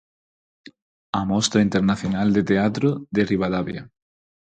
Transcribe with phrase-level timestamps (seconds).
[1.19, 3.83] A Mostra Internacional de Teatro de Ribadavia.